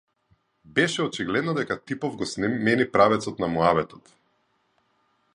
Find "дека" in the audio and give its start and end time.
1.57-1.75